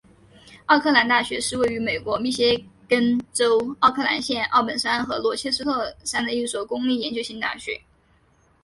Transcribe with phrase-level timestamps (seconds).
[0.65, 2.59] 奥克兰大学是位于美国密歇
[2.89, 7.79] 根州奥克兰县奥本山和罗切斯特山的一所公立研究型大学。